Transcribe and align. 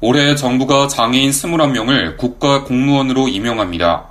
올해 0.00 0.34
정부가 0.34 0.88
장애인 0.88 1.30
21명을 1.30 2.18
국가 2.18 2.64
공무원으로 2.64 3.28
임용합니다. 3.28 4.04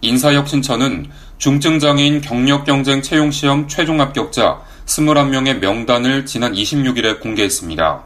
인사혁신처는 0.00 1.10
중증장애인 1.36 2.22
경력경쟁 2.22 3.02
채용시험 3.02 3.68
최종 3.68 4.00
합격자 4.00 4.62
21명의 4.86 5.58
명단을 5.58 6.24
지난 6.24 6.54
26일에 6.54 7.20
공개했습니다. 7.20 8.02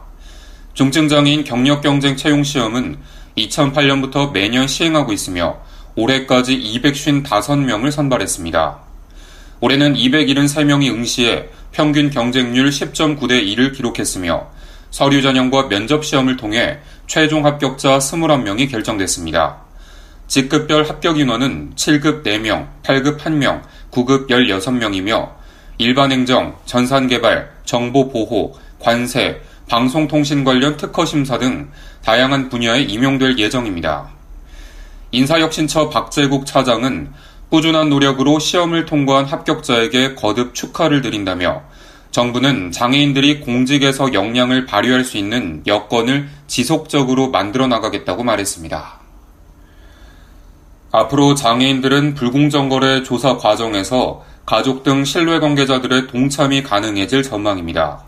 중증장애인 0.73 1.45
경력경쟁 1.45 2.17
채용시험은 2.17 2.97
2008년부터 3.37 4.33
매년 4.33 4.67
시행하고 4.67 5.13
있으며 5.13 5.59
올해까지 5.95 6.59
255명을 6.59 7.91
선발했습니다. 7.91 8.77
올해는 9.61 9.93
273명이 9.93 10.91
응시해 10.91 11.45
평균 11.71 12.09
경쟁률 12.09 12.69
10.9대 12.69 13.41
2를 13.55 13.73
기록했으며 13.73 14.47
서류 14.91 15.21
전형과 15.21 15.69
면접 15.69 16.05
시험을 16.05 16.35
통해 16.35 16.77
최종 17.07 17.45
합격자 17.45 17.97
21명이 17.97 18.69
결정됐습니다. 18.69 19.57
직급별 20.27 20.87
합격 20.87 21.17
인원은 21.17 21.73
7급 21.75 22.23
4명, 22.23 22.67
8급 22.83 23.17
1명, 23.17 23.61
9급 23.89 24.29
16명이며 24.29 25.29
일반 25.77 26.11
행정, 26.11 26.55
전산 26.65 27.07
개발, 27.07 27.51
정보 27.65 28.09
보호, 28.09 28.53
관세, 28.79 29.41
방송통신 29.67 30.43
관련 30.43 30.75
특허 30.75 31.05
심사 31.05 31.37
등 31.37 31.69
다양한 32.03 32.49
분야에 32.49 32.81
임용될 32.81 33.39
예정입니다. 33.39 34.09
인사혁신처 35.11 35.89
박재국 35.89 36.45
차장은 36.45 37.11
꾸준한 37.49 37.89
노력으로 37.89 38.39
시험을 38.39 38.85
통과한 38.85 39.25
합격자에게 39.25 40.15
거듭 40.15 40.53
축하를 40.53 41.01
드린다며 41.01 41.63
정부는 42.11 42.71
장애인들이 42.71 43.39
공직에서 43.39 44.13
역량을 44.13 44.65
발휘할 44.65 45.05
수 45.05 45.17
있는 45.17 45.63
여건을 45.65 46.27
지속적으로 46.47 47.29
만들어 47.29 47.67
나가겠다고 47.67 48.23
말했습니다. 48.23 48.99
앞으로 50.91 51.35
장애인들은 51.35 52.15
불공정거래 52.15 53.03
조사 53.03 53.37
과정에서 53.37 54.25
가족 54.45 54.83
등 54.83 55.05
신뢰 55.05 55.39
관계자들의 55.39 56.07
동참이 56.07 56.63
가능해질 56.63 57.23
전망입니다. 57.23 58.03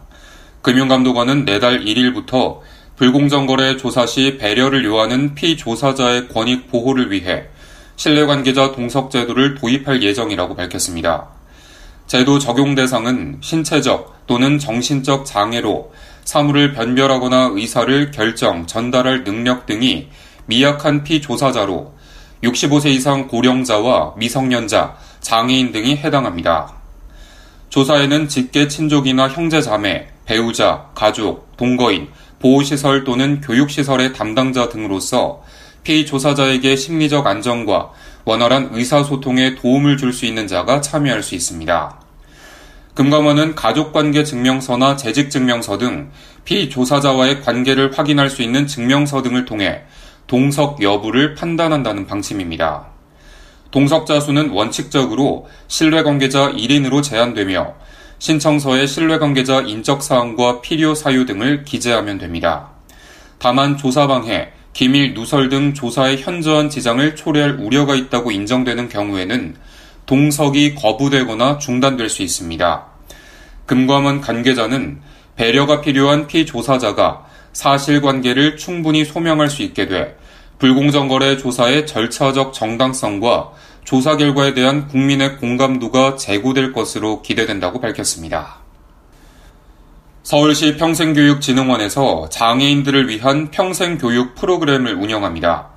금융감독원은 0.62 1.46
내달 1.46 1.86
1일부터 1.86 2.60
불공정거래 2.98 3.78
조사 3.78 4.06
시 4.06 4.38
배려를 4.38 4.84
요하는 4.84 5.34
피조사자의 5.34 6.28
권익 6.28 6.70
보호를 6.70 7.12
위해 7.12 7.46
신뢰 7.96 8.26
관계자 8.26 8.74
동석 8.74 9.12
제도를 9.12 9.56
도입할 9.56 10.04
예정이라고 10.04 10.56
밝혔습니다. 10.56 11.43
제도 12.08 12.40
적용 12.40 12.76
대상은 12.76 13.38
신체적 13.42 14.28
또는 14.28 14.60
정신적 14.60 15.26
장애로 15.26 15.92
사물을 16.26 16.74
변별하거나 16.74 17.52
의사를 17.54 18.12
결정, 18.12 18.66
전달할 18.66 19.24
능력 19.24 19.66
등이 19.66 20.10
미약한 20.46 21.04
피조사자로 21.04 21.94
65세 22.44 22.88
이상 22.88 23.28
고령자와 23.28 24.16
미성년자, 24.18 24.98
장애인 25.22 25.72
등이 25.72 25.98
해당합니다. 25.98 26.74
조사에는 27.70 28.28
직계 28.28 28.68
친족이나 28.68 29.30
형제 29.30 29.62
자매, 29.62 30.08
배우자, 30.26 30.90
가족, 30.94 31.56
동거인, 31.58 32.10
보호시설 32.40 33.04
또는 33.04 33.42
교육시설의 33.42 34.14
담당자 34.14 34.70
등으로서 34.70 35.42
피조사자에게 35.84 36.76
심리적 36.76 37.26
안정과 37.26 37.92
원활한 38.26 38.70
의사소통에 38.72 39.56
도움을 39.56 39.98
줄 39.98 40.14
수 40.14 40.26
있는 40.26 40.48
자가 40.48 40.82
참여할 40.82 41.24
수 41.24 41.36
있습니다. 41.36 42.00
금감원은 42.94 43.56
가족관계 43.56 44.24
증명서나 44.24 44.96
재직 44.96 45.32
증명서 45.32 45.78
등 45.78 46.12
피조사자와의 46.46 47.42
관계를 47.42 47.98
확인할 47.98 48.30
수 48.30 48.44
있는 48.44 48.68
증명서 48.68 49.24
등을 49.24 49.46
통해 49.46 49.82
동석 50.28 50.82
여부를 50.82 51.34
판단한다는 51.34 52.06
방침입니다. 52.06 52.88
동석자 53.72 54.20
수는 54.20 54.52
원칙적으로 54.52 55.48
신뢰관계자 55.68 56.52
1인으로 56.52 57.02
제한되며 57.02 57.74
신청서에 58.20 58.86
신뢰관계자 58.86 59.62
인적사항과 59.62 60.62
필요 60.62 60.94
사유 60.94 61.26
등을 61.26 61.64
기재하면 61.64 62.20
됩니다. 62.20 62.70
다만 63.40 63.76
조사방해, 63.76 64.54
기밀 64.74 65.14
누설 65.14 65.50
등 65.50 65.74
조사에 65.74 66.18
현저한 66.18 66.70
지장을 66.70 67.16
초래할 67.16 67.58
우려가 67.60 67.96
있다고 67.96 68.32
인정되는 68.32 68.90
경우에는 68.90 69.56
동석이 70.06 70.76
거부되거나 70.76 71.60
중단될 71.60 72.10
수 72.10 72.24
있습니다. 72.24 72.86
금감원 73.66 74.20
관계자는 74.20 75.00
배려가 75.36 75.82
필요한 75.82 76.28
피조사자가 76.28 77.26
사실관계를 77.54 78.58
충분히 78.58 79.06
소명할 79.06 79.50
수 79.50 79.62
있게 79.62 79.88
돼 79.88 80.18
불공정 80.58 81.08
거래 81.08 81.38
조사의 81.38 81.86
절차적 81.86 82.54
정당성과 82.54 83.52
조사 83.84 84.18
결과에 84.18 84.54
대한 84.54 84.88
국민의 84.88 85.38
공감도가 85.38 86.16
제고될 86.16 86.74
것으로 86.74 87.22
기대된다고 87.22 87.80
밝혔습니다. 87.80 88.63
서울시 90.24 90.78
평생교육진흥원에서 90.78 92.30
장애인들을 92.30 93.10
위한 93.10 93.52
평생교육 93.52 94.36
프로그램을 94.36 94.94
운영합니다. 94.96 95.68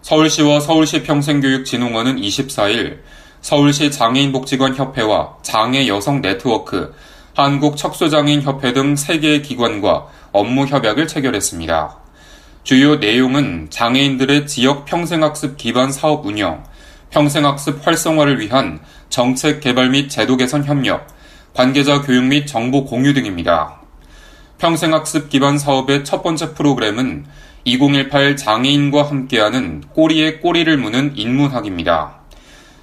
서울시와 0.00 0.60
서울시 0.60 1.02
평생교육진흥원은 1.02 2.16
24일 2.16 3.00
서울시 3.42 3.90
장애인복지관협회와 3.90 5.36
장애여성 5.42 6.22
네트워크, 6.22 6.94
한국척수장애인협회 7.34 8.72
등 8.72 8.94
3개의 8.94 9.42
기관과 9.42 10.06
업무 10.32 10.64
협약을 10.64 11.06
체결했습니다. 11.06 11.98
주요 12.62 12.96
내용은 12.96 13.66
장애인들의 13.68 14.46
지역 14.46 14.86
평생학습 14.86 15.58
기반 15.58 15.92
사업 15.92 16.24
운영, 16.24 16.64
평생학습 17.10 17.86
활성화를 17.86 18.40
위한 18.40 18.80
정책 19.10 19.60
개발 19.60 19.90
및 19.90 20.08
제도 20.08 20.38
개선 20.38 20.64
협력, 20.64 21.06
관계자 21.54 22.02
교육 22.02 22.24
및 22.24 22.48
정보 22.48 22.84
공유 22.84 23.14
등입니다. 23.14 23.80
평생학습 24.58 25.28
기반 25.28 25.56
사업의 25.56 26.04
첫 26.04 26.20
번째 26.24 26.52
프로그램은 26.52 27.26
2018 27.62 28.36
장애인과 28.36 29.08
함께하는 29.08 29.84
꼬리에 29.94 30.40
꼬리를 30.40 30.76
무는 30.76 31.12
인문학입니다. 31.14 32.16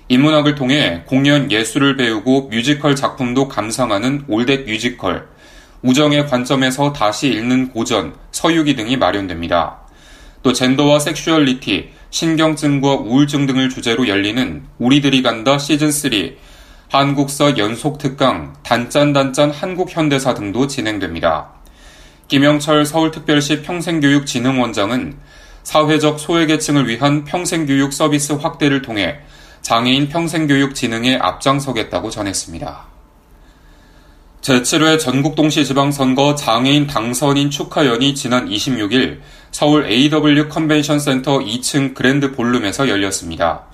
인문학을 0.08 0.56
통해 0.56 1.04
공연 1.06 1.52
예술을 1.52 1.98
배우고 1.98 2.48
뮤지컬 2.48 2.96
작품도 2.96 3.50
감상하는 3.50 4.24
All 4.30 4.44
That 4.44 4.64
뮤지컬, 4.64 5.28
우정의 5.82 6.28
관점에서 6.28 6.94
다시 6.94 7.28
읽는 7.28 7.72
고전, 7.72 8.16
서유기 8.32 8.78
등이 8.78 8.96
마련됩니다. 8.96 9.80
또 10.44 10.54
젠더와 10.54 11.00
섹슈얼리티, 11.00 11.90
신경증과 12.10 12.94
우울증 12.96 13.46
등을 13.48 13.68
주제로 13.68 14.08
열리는 14.08 14.64
우리들이 14.80 15.24
간다 15.24 15.58
시즌3, 15.58 16.36
한국사 16.92 17.58
연속 17.58 18.00
특강, 18.00 18.52
단짠단짠 18.64 19.50
한국현대사 19.52 20.34
등도 20.34 20.68
진행됩니다. 20.68 21.48
김영철 22.28 22.86
서울특별시 22.86 23.62
평생교육진흥원장은 23.62 25.16
사회적 25.64 26.20
소외계층을 26.20 26.90
위한 26.90 27.24
평생교육 27.24 27.94
서비스 27.94 28.34
확대를 28.34 28.82
통해 28.82 29.20
장애인 29.62 30.10
평생교육 30.10 30.76
진흥에 30.76 31.16
앞장서겠다고 31.16 32.10
전했습니다. 32.10 32.86
제7회 34.42 35.00
전국동시지방선거 35.00 36.36
장애인 36.36 36.88
당선인 36.88 37.52
축하연이 37.52 38.16
지난 38.16 38.50
26일 38.50 39.20
서울 39.52 39.86
AW 39.86 40.50
컨벤션 40.50 41.00
센터 41.00 41.40
2층 41.40 41.94
그랜드 41.94 42.34
볼룸에서 42.34 42.90
열렸습니다. 42.90 43.72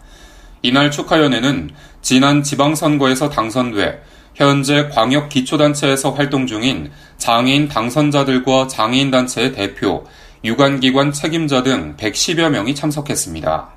이날 0.61 0.91
축하연회는 0.91 1.69
지난 2.01 2.43
지방선거에서 2.43 3.29
당선돼 3.29 4.01
현재 4.35 4.87
광역기초단체에서 4.89 6.11
활동 6.11 6.45
중인 6.45 6.91
장애인 7.17 7.67
당선자들과 7.67 8.67
장애인단체의 8.67 9.53
대표, 9.53 10.05
유관기관 10.43 11.11
책임자 11.11 11.63
등 11.63 11.95
110여 11.97 12.49
명이 12.49 12.75
참석했습니다. 12.75 13.69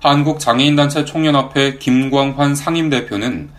한국장애인단체 0.00 1.04
총연합회 1.04 1.78
김광환 1.78 2.54
상임대표는 2.54 3.50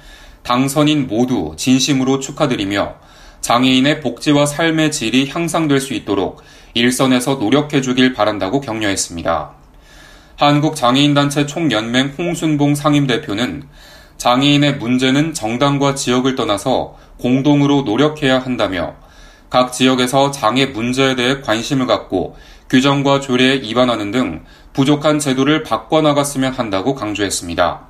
당선인 0.44 1.08
모두 1.08 1.54
진심으로 1.58 2.20
축하드리며 2.20 2.96
장애인의 3.42 4.02
복지와 4.02 4.46
삶의 4.46 4.92
질이 4.92 5.30
향상될 5.30 5.80
수 5.80 5.94
있도록 5.94 6.42
일선에서 6.74 7.36
노력해 7.36 7.82
주길 7.82 8.14
바란다고 8.14 8.62
격려했습니다. 8.62 9.52
한국장애인단체 10.38 11.48
총연맹 11.48 12.14
홍순봉 12.16 12.76
상임대표는 12.76 13.64
장애인의 14.18 14.78
문제는 14.78 15.34
정당과 15.34 15.96
지역을 15.96 16.36
떠나서 16.36 16.96
공동으로 17.18 17.82
노력해야 17.82 18.40
한다며 18.40 18.94
각 19.50 19.74
지역에서 19.74 20.30
장애 20.30 20.68
문제에 20.68 21.16
대해 21.16 21.42
관심을 21.42 21.88
갖고 21.88 22.36
규정과 22.70 23.20
조례에 23.20 23.56
입안하는 23.56 24.12
등 24.12 24.44
부족한 24.74 25.18
제도를 25.18 25.64
바꿔나갔으면 25.64 26.54
한다고 26.54 26.94
강조했습니다. 26.94 27.88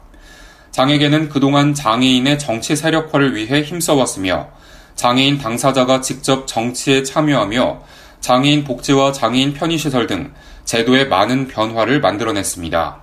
장애계는 0.72 1.28
그동안 1.28 1.74
장애인의 1.74 2.40
정치 2.40 2.78
세력화를 2.78 3.36
위해 3.36 3.62
힘써왔으며 3.62 4.48
장애인 4.96 5.38
당사자가 5.38 6.00
직접 6.00 6.48
정치에 6.48 7.04
참여하며 7.04 7.82
장애인 8.22 8.64
복지와 8.64 9.12
장애인 9.12 9.54
편의시설 9.54 10.08
등 10.08 10.32
제도에 10.68 11.06
많은 11.06 11.48
변화를 11.48 12.00
만들어냈습니다. 12.00 12.98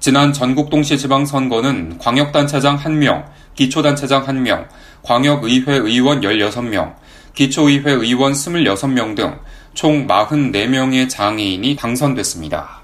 지난 0.00 0.32
전국 0.32 0.70
동시 0.70 0.98
지방 0.98 1.24
선거는 1.24 1.98
광역단체장 1.98 2.78
1명, 2.78 3.26
기초단체장 3.54 4.26
1명, 4.26 4.66
광역의회 5.04 5.76
의원 5.76 6.22
16명, 6.22 6.96
기초의회 7.34 7.92
의원 7.92 8.32
26명 8.32 9.14
등 9.14 9.38
총 9.78 10.08
44명의 10.08 11.08
장애인이 11.08 11.76
당선됐습니다. 11.76 12.80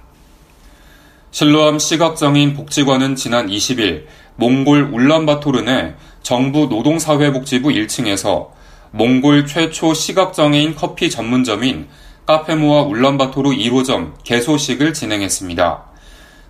실로암 1.33 1.81
시각장애인 1.81 2.55
복지관은 2.55 3.17
지난 3.17 3.49
20일 3.49 4.05
몽골 4.37 4.91
울란바토르의 4.93 5.95
정부 6.23 6.67
노동사회복지부 6.67 7.71
1층에서 7.71 8.51
몽골 8.93 9.47
최초 9.47 9.93
시각장애인 9.93 10.77
커피 10.77 11.11
전문점인 11.11 11.89
카페모아 12.27 12.85
울란바토르 12.85 13.51
1호점 13.51 14.15
개소식을 14.25 14.95
진행했습니다. 14.95 15.85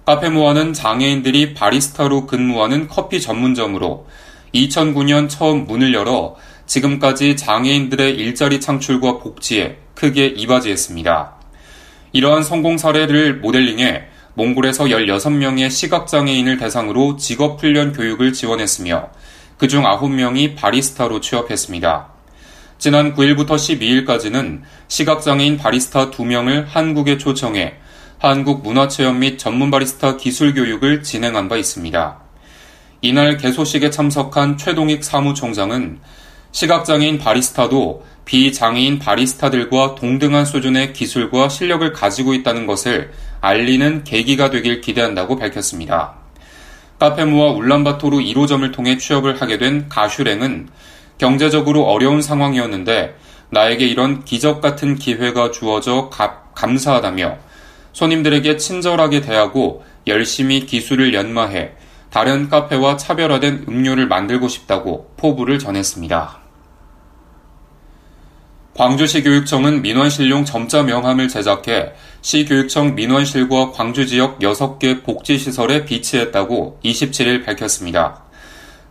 카페모아는 0.06 0.73
장애인들이 0.73 1.55
바리스타로 1.55 2.26
근무하는 2.26 2.87
커피 2.87 3.21
전문점으로 3.21 4.06
2009년 4.55 5.29
처음 5.29 5.67
문을 5.67 5.93
열어 5.93 6.37
지금까지 6.67 7.37
장애인들의 7.37 8.15
일자리 8.15 8.61
창출과 8.61 9.19
복지에 9.19 9.79
크게 9.97 10.26
이바지했습니다. 10.26 11.32
이러한 12.12 12.44
성공 12.44 12.79
사례를 12.79 13.41
모델링해 13.41 14.05
몽골에서 14.35 14.85
16명의 14.85 15.70
시각장애인을 15.70 16.56
대상으로 16.56 17.17
직업훈련 17.17 17.93
교육을 17.93 18.32
지원했으며 18.32 19.09
그중 19.59 19.82
9명이 19.82 20.55
바리스타로 20.55 21.20
취업했습니다. 21.20 22.13
지난 22.84 23.14
9일부터 23.14 23.52
12일까지는 23.52 24.60
시각장애인 24.88 25.56
바리스타 25.56 26.10
2명을 26.10 26.66
한국에 26.66 27.16
초청해 27.16 27.76
한국 28.19 28.62
문화체험 28.62 29.20
및 29.20 29.38
전문 29.38 29.70
바리스타 29.70 30.19
기술 30.19 30.52
교육을 30.52 31.02
진행한 31.02 31.48
바 31.48 31.56
있습니다. 31.56 32.20
이날 33.00 33.38
개소식에 33.38 33.88
참석한 33.88 34.58
최동익 34.58 35.02
사무총장은 35.02 35.98
시각장애인 36.52 37.16
바리스타도 37.16 38.04
비장애인 38.26 38.98
바리스타들과 38.98 39.94
동등한 39.94 40.44
수준의 40.44 40.92
기술과 40.92 41.48
실력을 41.48 41.90
가지고 41.94 42.34
있다는 42.34 42.66
것을 42.66 43.12
알리는 43.40 44.04
계기가 44.04 44.50
되길 44.50 44.82
기대한다고 44.82 45.36
밝혔습니다. 45.38 46.16
카페모와 46.98 47.52
울란바토르 47.52 48.19
1호점을 48.19 48.70
통해 48.75 48.98
취업을 48.98 49.40
하게 49.40 49.56
된 49.56 49.88
가슈랭은 49.88 50.69
경제적으로 51.19 51.84
어려운 51.84 52.22
상황이었는데 52.22 53.16
나에게 53.50 53.87
이런 53.87 54.25
기적 54.25 54.61
같은 54.61 54.96
기회가 54.96 55.50
주어져 55.50 56.11
감사하다며 56.55 57.38
손님들에게 57.93 58.56
친절하게 58.56 59.20
대하고 59.20 59.84
열심히 60.06 60.66
기술을 60.66 61.14
연마해 61.14 61.72
다른 62.11 62.49
카페와 62.49 62.96
차별화된 62.96 63.66
음료를 63.69 64.06
만들고 64.06 64.49
싶다고 64.49 65.12
포부를 65.16 65.58
전했습니다. 65.58 66.44
광주시 68.75 69.22
교육청은 69.22 69.82
민원실용 69.82 70.44
점자 70.44 70.82
명함을 70.82 71.28
제작해 71.28 71.93
시 72.22 72.44
교육청 72.44 72.96
민원실과 72.96 73.70
광주 73.70 74.05
지역 74.06 74.40
6개 74.40 75.05
복지시설에 75.05 75.84
비치했다고 75.84 76.81
27일 76.84 77.44
밝혔습니다. 77.44 78.24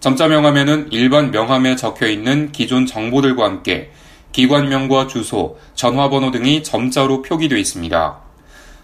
점자 0.03 0.27
명함에는 0.27 0.89
일반 0.91 1.31
명함에 1.31 1.77
적혀 1.77 2.07
있는 2.07 2.51
기존 2.51 2.85
정보들과 2.85 3.45
함께 3.45 3.89
기관명과 4.33 5.07
주소, 5.07 5.57
전화번호 5.75 6.29
등이 6.29 6.61
점자로 6.61 7.21
표기되어 7.21 7.57
있습니다. 7.57 8.17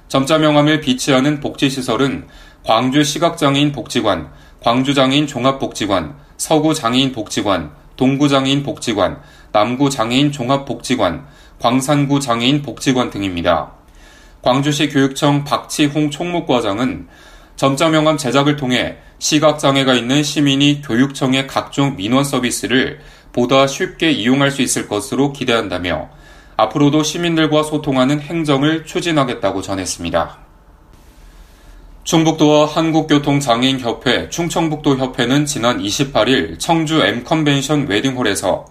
점자 0.07 0.38
명함을 0.38 0.80
비치하는 0.80 1.42
복지시설은 1.42 2.25
광주 2.63 3.04
시각장애인 3.04 3.74
복지관, 3.74 4.30
광주장애인 4.62 5.27
종합복지관, 5.27 6.16
서구장애인 6.38 7.12
복지관, 7.12 7.71
동구장애인 7.98 8.63
복지관, 8.63 9.19
남구장애인 9.51 10.31
종합복지관, 10.31 11.25
광산구 11.60 12.21
장애인 12.21 12.62
복지관 12.62 13.10
등입니다. 13.10 13.74
광주시 14.42 14.88
교육청 14.88 15.44
박치홍 15.44 16.12
총무과장은 16.12 17.10
점자 17.57 17.89
명함 17.89 18.16
제작을 18.16 18.56
통해 18.56 19.00
시각장애가 19.19 19.94
있는 19.94 20.24
시민이 20.24 20.81
교육청의 20.81 21.48
각종 21.48 21.95
민원 21.95 22.24
서비스를 22.24 23.00
보다 23.31 23.68
쉽게 23.68 24.12
이용할 24.12 24.50
수 24.50 24.62
있을 24.62 24.88
것으로 24.88 25.33
기대한다며 25.33 26.10
앞으로도 26.57 27.04
시민들과 27.04 27.63
소통하는 27.63 28.19
행정을 28.19 28.86
추진하겠다고 28.86 29.62
전했습니다. 29.62 30.38
충북도와 32.04 32.66
한국교통장애인협회, 32.66 34.30
충청북도협회는 34.30 35.45
지난 35.45 35.80
28일 35.80 36.57
청주 36.57 37.01
M컨벤션 37.04 37.88
웨딩홀에서 37.88 38.66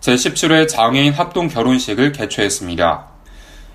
제17회 0.00 0.66
장애인 0.66 1.12
합동 1.12 1.48
결혼식을 1.48 2.12
개최했습니다. 2.12 3.06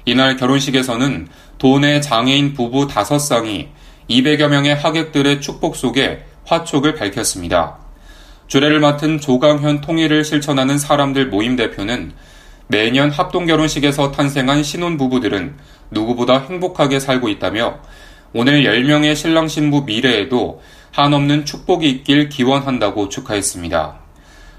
이날 0.05 0.35
결혼식에서는 0.35 1.27
도내 1.57 2.01
장애인 2.01 2.53
부부 2.53 2.87
5쌍이 2.87 3.69
200여 4.09 4.49
명의 4.49 4.75
하객들의 4.75 5.41
축복 5.41 5.75
속에 5.75 6.25
화촉을 6.45 6.95
밝혔습니다. 6.95 7.77
주례를 8.47 8.79
맡은 8.79 9.19
조강현 9.19 9.81
통일을 9.81 10.23
실천하는 10.23 10.77
사람들 10.77 11.27
모임 11.27 11.55
대표는 11.55 12.13
매년 12.67 13.09
합동 13.09 13.45
결혼식에서 13.45 14.11
탄생한 14.11 14.63
신혼 14.63 14.97
부부들은 14.97 15.55
누구보다 15.91 16.39
행복하게 16.39 16.99
살고 16.99 17.29
있다며 17.29 17.79
오늘 18.33 18.63
10명의 18.63 19.15
신랑 19.15 19.47
신부 19.47 19.83
미래에도 19.85 20.61
한없는 20.91 21.45
축복이 21.45 21.89
있길 21.89 22.29
기원한다고 22.29 23.09
축하했습니다. 23.09 23.99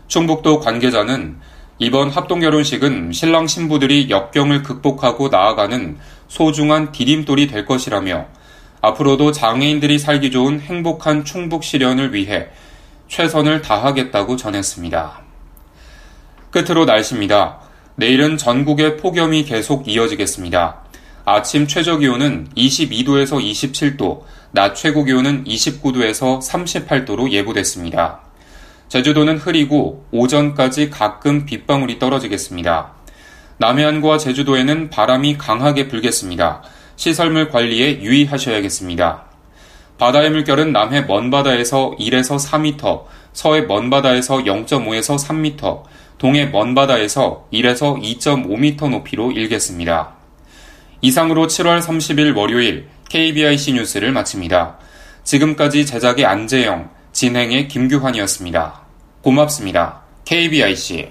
충북도 0.08 0.60
관계자는 0.60 1.36
이번 1.78 2.08
합동 2.08 2.40
결혼식은 2.40 3.12
신랑 3.12 3.46
신부들이 3.46 4.08
역경을 4.08 4.62
극복하고 4.62 5.28
나아가는 5.28 5.98
소중한 6.28 6.90
디딤돌이 6.92 7.48
될 7.48 7.66
것이라며 7.66 8.26
앞으로도 8.80 9.32
장애인들이 9.32 9.98
살기 9.98 10.30
좋은 10.30 10.60
행복한 10.60 11.24
충북 11.24 11.64
실현을 11.64 12.14
위해 12.14 12.48
최선을 13.08 13.62
다하겠다고 13.62 14.36
전했습니다. 14.36 15.20
끝으로 16.50 16.84
날씨입니다. 16.84 17.58
내일은 17.96 18.36
전국에 18.36 18.96
폭염이 18.96 19.44
계속 19.44 19.88
이어지겠습니다. 19.88 20.82
아침 21.24 21.66
최저 21.66 21.98
기온은 21.98 22.48
22도에서 22.56 23.42
27도, 23.42 24.22
낮 24.52 24.74
최고 24.74 25.02
기온은 25.04 25.44
29도에서 25.44 26.40
38도로 26.40 27.30
예보됐습니다. 27.30 28.20
제주도는 28.88 29.38
흐리고 29.38 30.06
오전까지 30.12 30.90
가끔 30.90 31.44
빗방울이 31.44 31.98
떨어지겠습니다. 31.98 32.92
남해안과 33.58 34.18
제주도에는 34.18 34.90
바람이 34.90 35.38
강하게 35.38 35.88
불겠습니다. 35.88 36.62
시설물 36.96 37.50
관리에 37.50 38.00
유의하셔야겠습니다. 38.00 39.24
바다의 39.98 40.30
물결은 40.30 40.72
남해 40.72 41.02
먼바다에서 41.02 41.96
1에서 41.98 42.38
4m, 42.38 43.04
서해 43.32 43.62
먼바다에서 43.62 44.38
0.5에서 44.38 45.18
3m, 45.18 45.82
동해 46.18 46.46
먼바다에서 46.46 47.46
1에서 47.52 48.02
2.5m 48.02 48.90
높이로 48.90 49.32
일겠습니다. 49.32 50.14
이상으로 51.00 51.46
7월 51.46 51.80
30일 51.80 52.36
월요일 52.36 52.88
KBIC 53.08 53.74
뉴스를 53.74 54.12
마칩니다. 54.12 54.78
지금까지 55.24 55.86
제작의 55.86 56.24
안재영, 56.24 56.90
진행의 57.12 57.68
김규환이었습니다. 57.68 58.80
고맙습니다. 59.22 60.02
KBIC 60.24 61.08